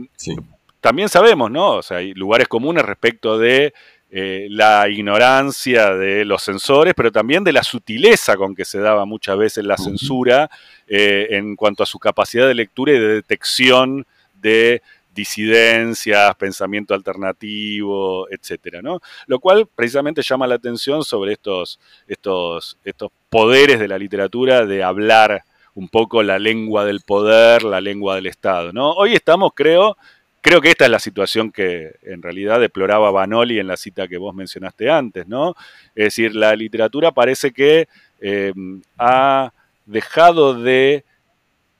[0.79, 1.77] también sabemos, ¿no?
[1.77, 3.73] O sea, hay lugares comunes respecto de
[4.11, 9.05] eh, la ignorancia de los censores, pero también de la sutileza con que se daba
[9.05, 10.51] muchas veces la censura
[10.87, 14.05] eh, en cuanto a su capacidad de lectura y de detección
[14.39, 14.83] de
[15.15, 18.99] disidencias, pensamiento alternativo, etcétera, ¿no?
[19.25, 24.83] Lo cual precisamente llama la atención sobre estos, estos, estos poderes de la literatura de
[24.83, 25.43] hablar
[25.75, 28.71] un poco la lengua del poder, la lengua del Estado.
[28.73, 28.91] ¿no?
[28.91, 29.97] Hoy estamos, creo,
[30.41, 34.17] creo que esta es la situación que en realidad deploraba Banoli en la cita que
[34.17, 35.55] vos mencionaste antes, ¿no?
[35.95, 37.87] Es decir, la literatura parece que
[38.21, 38.53] eh,
[38.97, 39.51] ha
[39.85, 41.03] dejado de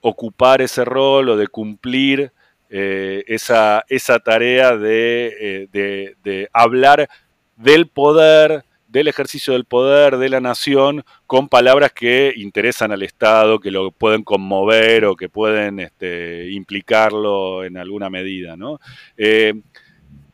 [0.00, 2.32] ocupar ese rol o de cumplir
[2.70, 7.08] eh, esa, esa, tarea eh, de, de hablar
[7.56, 13.58] del poder, del ejercicio del poder de la nación con palabras que interesan al Estado,
[13.58, 18.56] que lo pueden conmover o que pueden este, implicarlo en alguna medida.
[18.56, 18.78] ¿no?
[19.16, 19.54] Eh,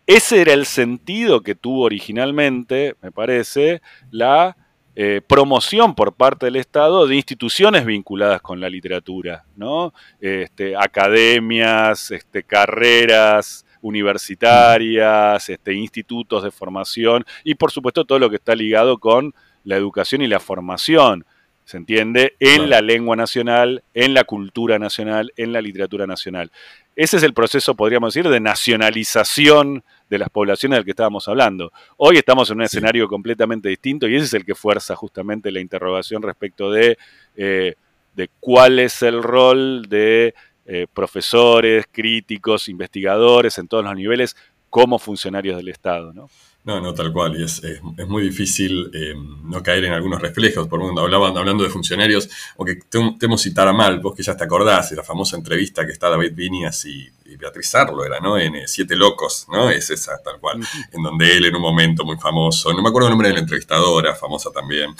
[0.06, 4.58] ese era el sentido que tuvo originalmente, me parece, la
[4.94, 9.94] eh, promoción por parte del Estado de instituciones vinculadas con la literatura, ¿no?
[10.20, 18.36] Este, academias, este, carreras, universitarias, este, institutos de formación y por supuesto todo lo que
[18.36, 21.24] está ligado con la educación y la formación,
[21.64, 22.34] ¿se entiende?
[22.40, 26.50] En la lengua nacional, en la cultura nacional, en la literatura nacional.
[26.96, 31.72] Ese es el proceso, podríamos decir, de nacionalización de las poblaciones del que estábamos hablando.
[31.96, 35.60] Hoy estamos en un escenario completamente distinto y ese es el que fuerza justamente la
[35.60, 36.98] interrogación respecto de,
[37.36, 37.74] eh,
[38.16, 40.34] de cuál es el rol de
[40.72, 44.36] eh, profesores, críticos, investigadores en todos los niveles
[44.68, 46.12] como funcionarios del Estado.
[46.12, 46.30] ¿no?
[46.62, 47.40] No, no, tal cual.
[47.40, 47.60] Y es,
[48.06, 50.68] muy difícil eh, no caer en algunos reflejos.
[50.68, 52.78] Por ejemplo, hablaban, hablando de funcionarios, o que
[53.18, 56.08] temo citar a mal, vos que ya te acordás, de la famosa entrevista que está
[56.08, 58.36] David Vinias y, Beatriz Arlo, era, ¿no?
[58.38, 59.70] En eh, Siete Locos, ¿no?
[59.70, 60.60] Es esa, tal cual.
[60.92, 63.40] En donde él, en un momento muy famoso, no me acuerdo el nombre de la
[63.40, 64.94] entrevistadora, famosa también,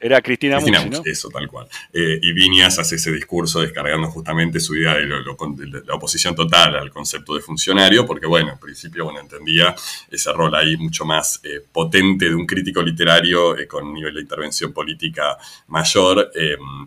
[0.00, 1.02] era Cristina, Cristina ¿no?
[1.04, 1.68] Eso, tal cual.
[1.92, 6.90] Eh, y Viñas hace ese discurso descargando justamente su idea de, la oposición total al
[6.90, 9.74] concepto de funcionario, porque, bueno, en principio, bueno, entendía
[10.10, 14.14] ese rol ahí mucho más eh, potente de un crítico literario eh, con un nivel
[14.14, 15.36] de intervención política
[15.68, 16.30] mayor,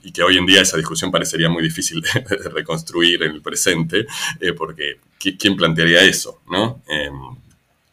[0.02, 4.08] y que hoy en día esa discusión parecería muy difícil de, reconstruir en el presente,
[4.58, 6.82] porque ¿quién plantearía eso, no?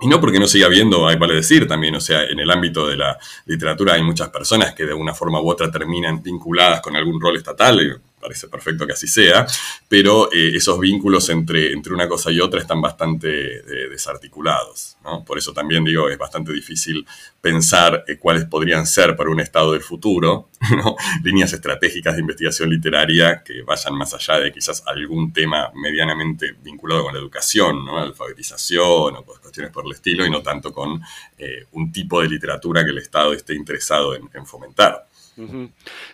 [0.03, 2.87] Y no porque no siga habiendo, hay vale decir también, o sea, en el ámbito
[2.87, 6.97] de la literatura hay muchas personas que de una forma u otra terminan vinculadas con
[6.97, 8.01] algún rol estatal.
[8.21, 9.47] Parece perfecto que así sea,
[9.89, 14.97] pero eh, esos vínculos entre, entre una cosa y otra están bastante eh, desarticulados.
[15.27, 17.07] Por eso también digo, es bastante difícil
[17.41, 20.51] pensar eh, cuáles podrían ser para un Estado del futuro
[21.25, 27.05] líneas estratégicas de investigación literaria que vayan más allá de quizás algún tema medianamente vinculado
[27.05, 27.99] con la educación, ¿no?
[27.99, 31.01] alfabetización o cuestiones por el estilo, y no tanto con
[31.73, 35.07] un tipo de literatura que el Estado esté interesado en fomentar.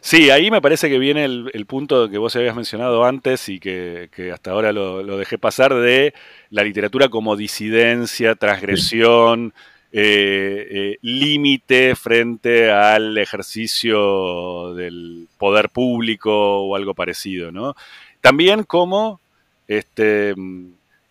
[0.00, 4.08] Sí, ahí me parece que viene el, punto que vos habías mencionado antes y que,
[4.32, 6.14] hasta ahora lo, dejé pasar de
[6.50, 9.52] la literatura como disidencia, transgresión,
[9.92, 17.74] eh, eh, límite frente al ejercicio del poder público o algo parecido, ¿no?
[18.20, 19.20] También como,
[19.68, 20.34] este,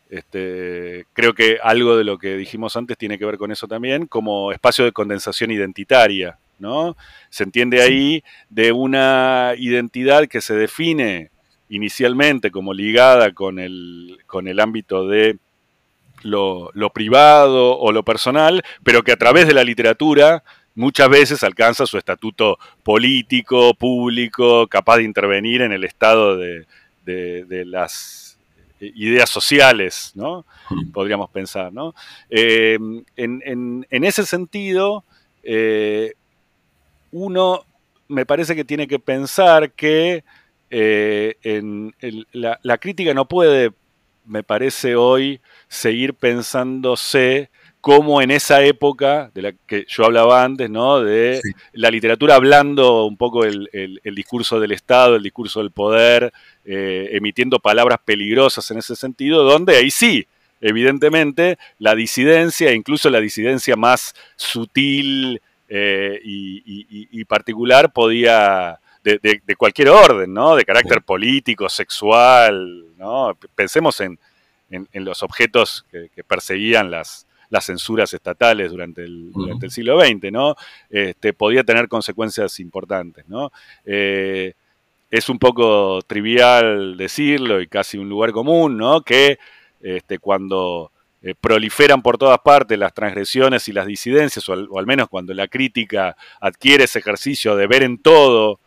[0.10, 4.06] este, creo que algo de lo que dijimos antes tiene que ver con eso también,
[4.06, 6.96] como espacio de condensación identitaria, ¿no?
[7.30, 11.32] Se entiende ahí de una identidad que se define
[11.70, 15.38] inicialmente como ligada con el, con el ámbito de
[16.26, 21.86] lo, privado o lo personal, pero que a través de la literatura muchas veces alcanza
[21.86, 26.66] su estatuto político, público, capaz de intervenir en el estado de,
[27.66, 28.38] las
[28.80, 30.46] ideas sociales, ¿no?
[30.94, 31.94] Podríamos pensar, ¿no?
[32.30, 32.78] Eh,
[33.16, 35.04] en, ese sentido,
[35.44, 36.14] eh,
[37.16, 37.66] uno
[38.10, 40.26] me parece que tiene que pensar que
[40.70, 41.36] eh,
[42.34, 43.72] la, crítica no puede,
[44.26, 47.50] me parece hoy, seguir pensándose
[47.80, 51.02] como en esa época de la que yo hablaba antes, ¿no?
[51.02, 51.40] De
[51.72, 53.70] la literatura hablando un poco el,
[54.04, 56.34] discurso del Estado, el discurso del poder,
[56.66, 60.28] eh, emitiendo palabras peligrosas en ese sentido, donde ahí sí,
[60.60, 70.34] evidentemente, la disidencia, incluso la disidencia más sutil, eh, y, particular podía, de, cualquier orden,
[70.34, 70.56] ¿no?
[70.56, 73.38] De carácter político, sexual, ¿no?
[73.56, 74.20] Pensemos en,
[74.94, 80.56] los objetos que, perseguían las, las censuras estatales durante el, durante el siglo XX, ¿no?
[80.90, 83.52] Este, podía tener consecuencias importantes, ¿no?
[83.86, 84.54] Eh,
[85.10, 89.02] es un poco trivial decirlo y casi un lugar común, ¿no?
[89.02, 89.38] Que
[89.82, 90.92] este, cuando
[91.26, 95.48] eh, proliferan por todas partes las transgresiones y las disidencias, o al, menos cuando la
[95.48, 98.60] crítica adquiere ese ejercicio de ver en todo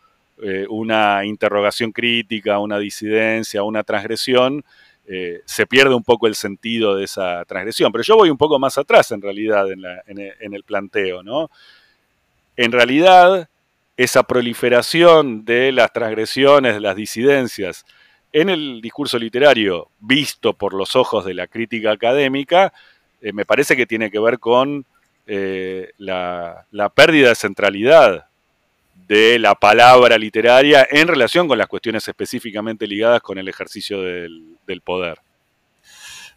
[0.43, 4.65] eh, una interrogación crítica, una disidencia, una transgresión,
[5.07, 7.93] eh, se pierde un poco el sentido de esa transgresión.
[7.93, 11.49] Pero yo voy un poco más atrás en realidad en, el planteo, ¿no?
[12.57, 13.47] En realidad,
[13.95, 17.85] esa proliferación de las transgresiones, de las disidencias,
[18.31, 22.73] en el discurso literario visto por los ojos de la crítica académica,
[23.21, 24.85] eh, me parece que tiene que ver con
[25.27, 26.65] eh, la,
[26.95, 28.27] pérdida de centralidad
[29.07, 34.81] de la palabra literaria en relación con las cuestiones específicamente ligadas con el ejercicio del
[34.83, 35.19] poder.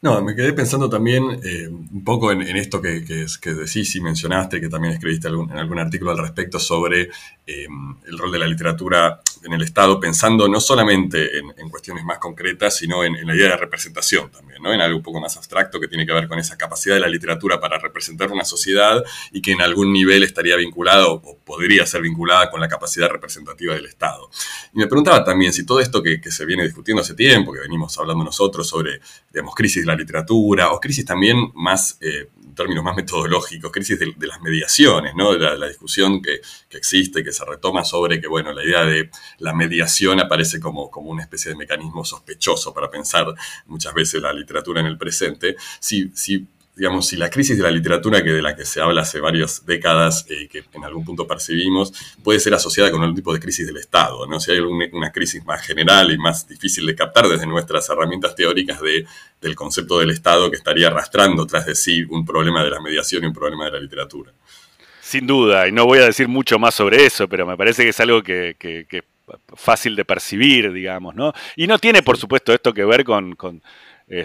[0.03, 4.61] No, me quedé pensando también eh, un poco en, esto que, que, decís y mencionaste,
[4.61, 7.03] que también escribiste en algún artículo al respecto sobre
[7.47, 7.69] eh,
[8.07, 12.77] el rol de la literatura en el Estado, pensando no solamente en, cuestiones más concretas,
[12.77, 14.73] sino en, la idea de representación también, ¿no?
[14.73, 17.09] en algo un poco más abstracto que tiene que ver con esa capacidad de la
[17.09, 22.03] literatura para representar una sociedad y que en algún nivel estaría vinculado o podría ser
[22.03, 24.31] vinculada con la capacidad representativa del Estado.
[24.75, 27.97] Y me preguntaba también si todo esto que, se viene discutiendo hace tiempo, que venimos
[27.99, 29.01] hablando nosotros sobre,
[29.33, 33.99] digamos, crisis de la literatura, o crisis también más, eh, en términos más metodológicos, crisis
[33.99, 35.33] de, las mediaciones, ¿no?
[35.33, 39.11] De la, discusión que, que, existe, que se retoma sobre que, bueno, la idea de
[39.39, 43.27] la mediación aparece como, como una especie de mecanismo sospechoso para pensar
[43.67, 45.57] muchas veces la literatura en el presente.
[45.81, 49.03] Si, si digamos, si la crisis de la literatura, que de la que se habla
[49.03, 51.93] hace varias décadas, eh, que en algún punto percibimos,
[52.25, 54.41] puede ser asociada con algún tipo de crisis del Estado, ¿no?
[54.41, 58.81] Si hay una crisis más general y más difícil de captar desde nuestras herramientas teóricas
[58.81, 59.05] de,
[59.41, 63.25] del concepto del Estado que estaría arrastrando tras de sí un problema de la mediación
[63.25, 64.33] y un problema de la literatura.
[65.03, 67.91] Sin duda, y no voy a decir mucho más sobre eso, pero me parece que
[67.91, 69.05] es algo que, que,
[69.55, 71.35] fácil de percibir, digamos, ¿no?
[71.55, 73.37] Y no tiene, por supuesto, esto que ver con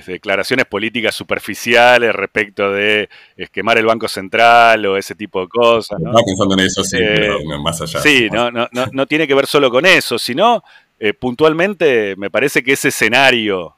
[0.05, 3.07] declaraciones políticas superficiales respecto de
[3.37, 5.97] esquemar el Banco Central o ese tipo de cosas.
[5.99, 6.11] ¿no?
[6.25, 8.01] pensando en eso, sí, pero eh, más allá.
[8.01, 10.61] Sí, no, no, no, tiene que ver solo con eso, sino
[10.99, 13.77] eh, puntualmente me parece que ese escenario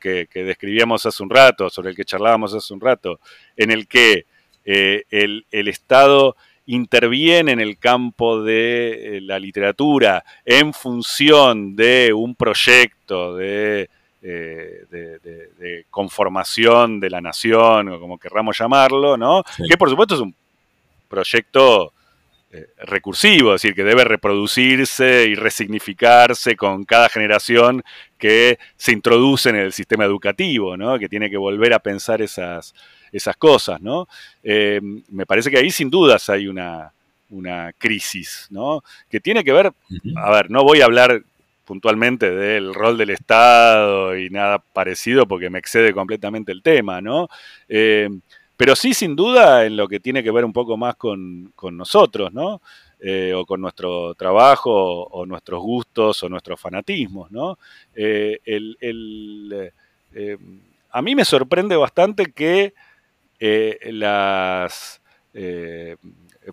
[0.00, 3.20] que, describíamos hace un rato, sobre el que charlábamos hace un rato,
[3.56, 4.26] en el que
[4.64, 6.36] eh, el, el Estado
[6.66, 13.90] interviene en el campo de la literatura en función de un proyecto de
[14.22, 19.42] eh, de, conformación de la nación, o como querramos llamarlo, ¿no?
[19.68, 20.34] Que por supuesto es un
[21.08, 21.92] proyecto
[22.54, 27.82] eh, recursivo, es decir, que debe reproducirse y resignificarse con cada generación
[28.18, 30.98] que se introduce en el sistema educativo, ¿no?
[30.98, 32.74] que tiene que volver a pensar esas,
[33.10, 33.80] esas cosas.
[33.80, 34.06] ¿no?
[34.42, 36.92] Eh, me parece que ahí sin dudas hay una,
[37.30, 38.84] una crisis, ¿no?
[39.10, 39.72] que tiene que ver,
[40.16, 41.22] a ver, no voy a hablar
[41.64, 47.28] puntualmente del rol del Estado y nada parecido porque me excede completamente el tema, ¿no?
[47.68, 48.08] Eh,
[48.56, 52.32] pero sí, sin duda, en lo que tiene que ver un poco más con, nosotros,
[52.32, 52.60] ¿no?
[53.00, 57.58] Eh, o con nuestro trabajo, o, nuestros gustos, o nuestros fanatismos, ¿no?
[57.94, 58.38] Eh,
[60.90, 62.74] a mí me sorprende bastante que
[63.90, 65.00] las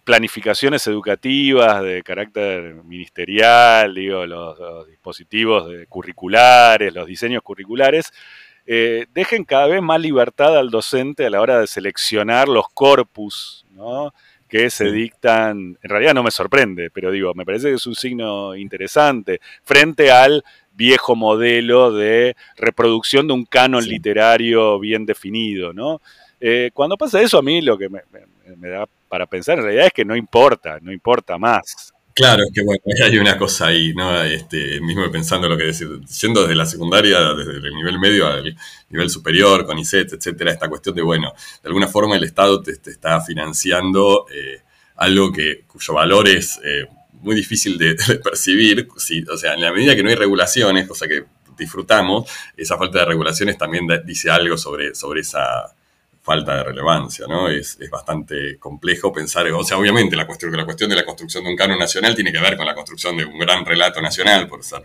[0.03, 8.11] planificaciones educativas de carácter ministerial, digo, los dispositivos curriculares, los diseños curriculares,
[8.71, 13.65] eh, dejen cada vez más libertad al docente a la hora de seleccionar los corpus
[14.47, 15.77] que se dictan.
[15.81, 20.11] En realidad no me sorprende, pero digo, me parece que es un signo interesante frente
[20.11, 25.73] al viejo modelo de reproducción de un canon literario bien definido.
[25.73, 25.99] ¿no?
[26.39, 28.01] Eh, cuando pasa eso, a mí lo que me,
[28.57, 31.93] me da para pensar en realidad es que no importa, no importa más.
[32.13, 34.21] Claro, es que bueno, hay una cosa ahí, ¿no?
[34.23, 35.87] Este, mismo pensando lo que decir,
[36.21, 38.55] yendo desde la secundaria, desde el nivel medio al
[38.89, 41.33] nivel superior, con ISET, etcétera, esta cuestión de, bueno,
[41.63, 44.61] de alguna forma el Estado te, está financiando eh,
[44.97, 46.87] algo que, cuyo valor es eh,
[47.21, 48.87] muy difícil de, percibir,
[49.31, 51.23] o sea, en la medida que no hay regulaciones, cosa que
[51.57, 55.73] disfrutamos, esa falta de regulaciones también dice algo sobre, sobre esa
[56.29, 57.49] falta de relevancia, ¿no?
[57.49, 61.49] Es, bastante complejo pensar, o sea, obviamente la cuestión, la cuestión de la construcción de
[61.49, 64.63] un canon nacional tiene que ver con la construcción de un gran relato nacional, por
[64.63, 64.83] ser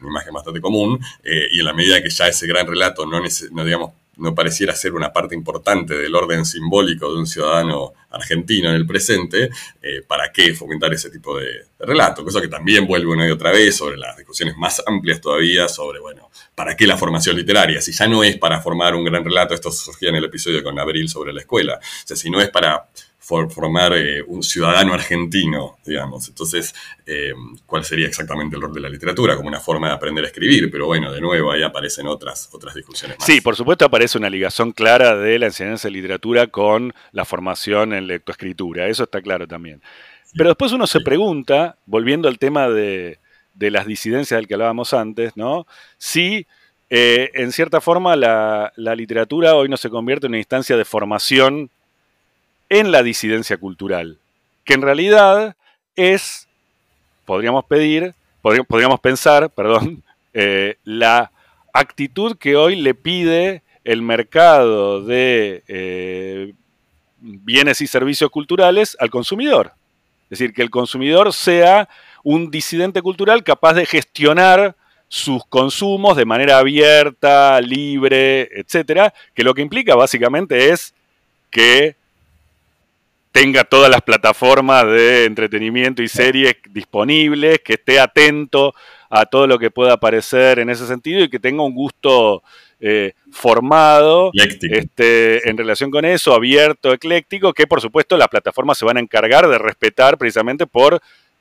[0.00, 3.22] una imagen bastante común, eh, y en la medida que ya ese gran relato no,
[3.52, 8.68] no digamos, no pareciera ser una parte importante del orden simbólico de un ciudadano argentino
[8.68, 9.50] en el presente,
[9.80, 12.22] eh, ¿para qué fomentar ese tipo de, relato?
[12.22, 16.00] Cosa que también vuelve una y otra vez sobre las discusiones más amplias todavía sobre,
[16.00, 17.80] bueno, ¿para qué la formación literaria?
[17.80, 20.78] Si ya no es para formar un gran relato, esto surgía en el episodio con
[20.78, 22.86] Abril sobre la escuela, o sea, si no es para
[23.22, 26.28] formar eh, un ciudadano argentino, digamos.
[26.28, 26.74] Entonces,
[27.06, 27.32] eh,
[27.66, 29.36] ¿cuál sería exactamente el rol de la literatura?
[29.36, 32.74] Como una forma de aprender a escribir, pero bueno, de nuevo ahí aparecen otras, otras
[32.74, 33.26] discusiones más.
[33.26, 37.92] Sí, por supuesto aparece una ligación clara de la enseñanza de literatura con la formación
[37.92, 39.80] en lectoescritura, eso está claro también.
[40.34, 43.18] Pero después uno se pregunta, volviendo al tema de,
[43.58, 45.66] las disidencias del que hablábamos antes, ¿no?
[45.98, 46.46] Si
[46.90, 50.84] eh, en cierta forma la, la literatura hoy no se convierte en una instancia de
[50.84, 51.70] formación
[52.72, 54.16] en la disidencia cultural,
[54.64, 55.56] que en realidad
[55.94, 56.48] es,
[57.26, 60.02] podríamos pedir, podríamos pensar, perdón,
[60.32, 61.30] eh, la
[61.74, 66.54] actitud que hoy le pide el mercado de eh,
[67.20, 69.72] bienes y servicios culturales al consumidor.
[70.30, 71.90] Es decir, que el consumidor sea
[72.22, 74.76] un disidente cultural capaz de gestionar
[75.08, 80.94] sus consumos de manera abierta, libre, etcétera, que lo que implica básicamente es
[81.50, 81.96] que
[83.32, 88.74] tenga todas las plataformas de entretenimiento y series disponibles, que esté atento
[89.08, 92.42] a todo lo que pueda aparecer en ese sentido y que tenga un gusto
[92.78, 98.84] eh, formado este, en relación con eso, abierto, ecléctico, que por supuesto las plataformas se
[98.84, 101.00] van a encargar de respetar precisamente por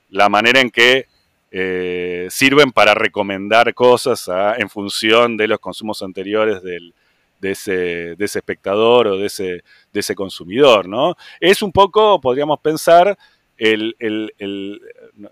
[0.10, 1.08] la manera en que
[1.52, 6.94] eh, sirven para recomendar cosas en función de los consumos anteriores del,
[7.42, 11.16] de ese, de ese espectador o de ese, de ese consumidor, ¿no?
[11.40, 13.18] Es un poco, podríamos pensar,
[13.58, 13.96] el,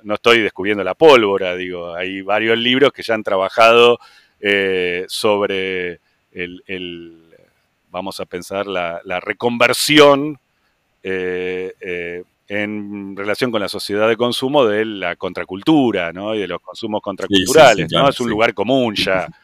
[0.03, 3.99] no estoy descubriendo la pólvora, digo, hay varios libros que ya han trabajado
[4.39, 5.99] eh, sobre
[6.31, 7.23] el,
[7.91, 10.39] vamos a pensar, la, reconversión
[11.03, 16.33] eh, eh, en relación con la sociedad de consumo de la contracultura, ¿no?
[16.33, 18.09] Y de los consumos contraculturales, ¿no?
[18.09, 19.27] Es un lugar común ya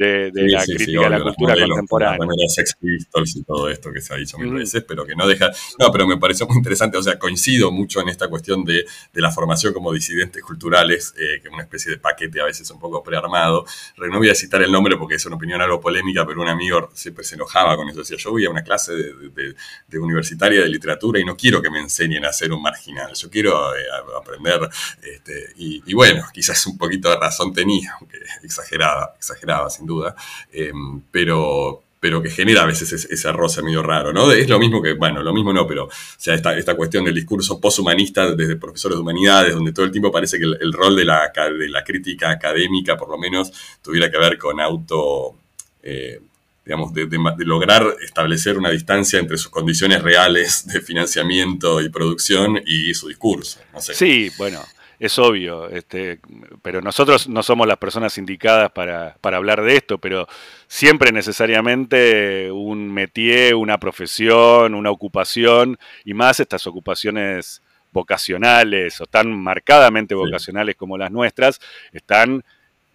[0.00, 2.26] de, la crítica a la cultura contemporánea.
[2.38, 5.26] Las Sex Pistols y todo esto que se ha dicho mil veces, pero que no
[5.26, 5.50] deja.
[5.78, 8.84] No, pero me pareció muy interesante, o sea, coincido mucho en esta cuestión de,
[9.14, 12.80] la formación como disidentes culturales, eh, que es una especie de paquete a veces un
[12.80, 13.66] poco prearmado.
[13.98, 16.90] No voy a citar el nombre porque es una opinión algo polémica, pero un amigo
[16.94, 17.98] siempre se enojaba con eso.
[17.98, 21.80] Decía, yo voy a una clase de, universitaria de literatura y no quiero que me
[21.80, 23.82] enseñen a ser un marginal, yo quiero eh,
[24.18, 24.60] aprender.
[25.02, 29.89] Este, y, y, bueno, quizás un poquito de razón tenía, aunque exageraba, exageraba sin duda,
[30.52, 30.72] eh,
[31.10, 34.30] pero, pero que genera a veces ese, roce medio raro, ¿no?
[34.32, 37.14] Es lo mismo que, bueno, lo mismo no, pero, o sea, esta, esta cuestión del
[37.14, 41.04] discurso poshumanista desde profesores de humanidades, donde todo el tiempo parece que el, rol de
[41.04, 45.36] la, de la, crítica académica, por lo menos, tuviera que ver con auto...
[45.82, 46.20] Eh,
[46.62, 52.94] digamos, de, lograr establecer una distancia entre sus condiciones reales de financiamiento y producción y
[52.94, 53.58] su discurso.
[53.80, 54.62] Sí, bueno,
[55.00, 56.20] es obvio, este,
[56.60, 60.28] pero nosotros no somos las personas indicadas para, para, hablar de esto, pero
[60.68, 69.32] siempre necesariamente un métier, una profesión, una ocupación, y más estas ocupaciones vocacionales o tan
[69.32, 71.60] marcadamente vocacionales como las nuestras,
[71.92, 72.44] están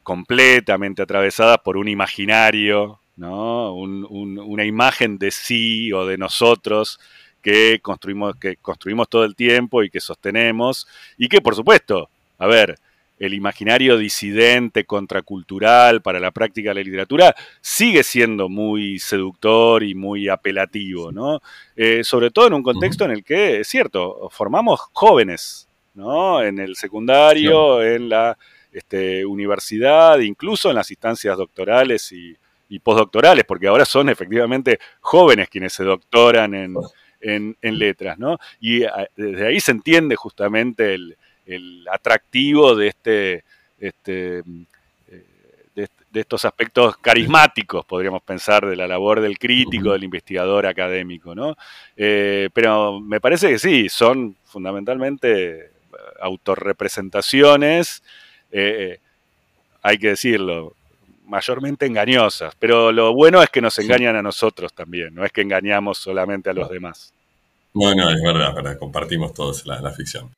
[0.03, 3.73] completamente atravesadas por un imaginario, ¿no?
[3.73, 6.99] una imagen de sí o de nosotros
[7.45, 12.47] que construimos, que construimos todo el tiempo y que sostenemos, y que por supuesto, a
[12.47, 12.79] ver,
[13.19, 19.93] el imaginario disidente, contracultural para la práctica de la literatura sigue siendo muy seductor y
[19.93, 21.39] muy apelativo, ¿no?
[21.75, 26.41] Eh, sobre todo en un contexto en el que, es cierto, formamos jóvenes, ¿no?
[26.41, 28.35] En el secundario, en la
[28.71, 32.35] este, universidad, incluso en las instancias doctorales y,
[32.69, 36.75] y postdoctorales, porque ahora son efectivamente jóvenes quienes se doctoran en,
[37.25, 38.37] en, letras, ¿no?
[38.59, 41.17] Y ah, desde ahí se entiende justamente el,
[41.91, 43.43] atractivo de este,
[43.79, 45.23] este eh,
[45.75, 51.55] de, estos aspectos carismáticos, podríamos pensar, de la labor del crítico, del investigador académico, ¿no?
[51.95, 55.71] Eh, pero me parece que sí, son fundamentalmente
[56.19, 58.01] autorrepresentaciones,
[58.51, 58.99] eh,
[59.83, 60.73] hay que decirlo,
[61.25, 65.41] mayormente engañosas, pero lo bueno es que nos engañan a nosotros también, no es que
[65.41, 67.14] engañamos solamente a los demás.
[67.75, 70.31] Bueno, es verdad, es verdad, compartimos todos la, ficción.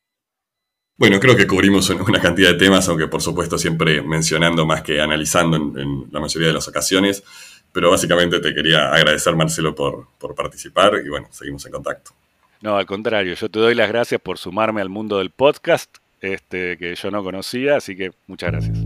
[0.98, 5.00] Bueno, creo que cubrimos una cantidad de temas, aunque por supuesto siempre mencionando más que
[5.00, 7.24] analizando en, la mayoría de las ocasiones,
[7.72, 12.10] pero básicamente te quería agradecer Marcelo por, por participar y bueno, seguimos en contacto.
[12.62, 16.76] No, al contrario, yo te doy las gracias por sumarme al mundo del podcast, este,
[16.80, 18.80] que yo no conocía, así que muchas gracias.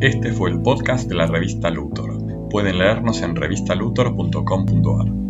[0.00, 2.48] Este fue el podcast de la revista Luthor.
[2.48, 5.27] Pueden leernos en revistaluthor.com.ar.